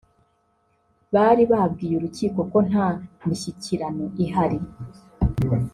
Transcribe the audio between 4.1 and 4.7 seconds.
ihari